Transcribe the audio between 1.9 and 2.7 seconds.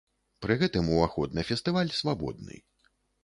свабодны.